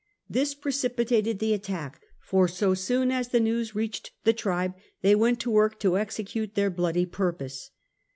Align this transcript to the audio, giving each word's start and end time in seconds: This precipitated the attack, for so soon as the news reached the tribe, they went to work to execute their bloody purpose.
This 0.27 0.55
precipitated 0.55 1.37
the 1.37 1.53
attack, 1.53 2.01
for 2.19 2.47
so 2.47 2.73
soon 2.73 3.11
as 3.11 3.27
the 3.27 3.39
news 3.39 3.75
reached 3.75 4.09
the 4.23 4.33
tribe, 4.33 4.73
they 5.03 5.13
went 5.13 5.39
to 5.41 5.51
work 5.51 5.79
to 5.81 5.95
execute 5.95 6.55
their 6.55 6.71
bloody 6.71 7.05
purpose. 7.05 7.69